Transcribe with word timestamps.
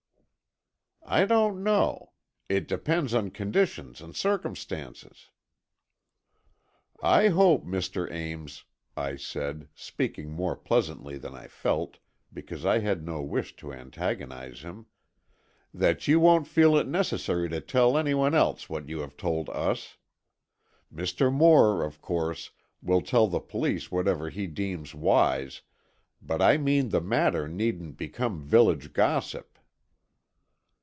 "I 1.03 1.25
don't 1.25 1.61
know. 1.61 2.13
It 2.47 2.69
depends 2.69 3.13
on 3.13 3.31
conditions 3.31 3.99
and 3.99 4.15
circumstances." 4.15 5.29
"I 7.03 7.27
hope, 7.27 7.65
Mr. 7.65 8.09
Ames," 8.09 8.63
I 8.95 9.17
said, 9.17 9.67
speaking 9.75 10.31
more 10.31 10.55
pleasantly 10.55 11.17
than 11.17 11.33
I 11.33 11.47
felt, 11.47 11.97
because 12.31 12.65
I 12.65 12.79
had 12.79 13.03
no 13.03 13.21
wish 13.21 13.57
to 13.57 13.73
antagonize 13.73 14.61
him, 14.61 14.85
"that 15.73 16.07
you 16.07 16.21
won't 16.21 16.47
feel 16.47 16.77
it 16.77 16.87
necessary 16.87 17.49
to 17.49 17.59
tell 17.59 17.97
any 17.97 18.13
one 18.13 18.33
else 18.33 18.69
what 18.69 18.87
you 18.87 18.99
have 19.01 19.17
told 19.17 19.49
us. 19.49 19.97
Mr. 20.93 21.33
Moore, 21.33 21.83
of 21.83 21.99
course, 21.99 22.51
will 22.81 23.01
tell 23.01 23.27
the 23.27 23.41
police 23.41 23.91
whatever 23.91 24.29
he 24.29 24.47
deems 24.47 24.95
wise, 24.95 25.61
but 26.21 26.41
I 26.41 26.55
mean 26.55 26.87
the 26.87 27.01
matter 27.01 27.49
needn't 27.49 27.97
become 27.97 28.41
village 28.41 28.93
gossip." 28.93 29.49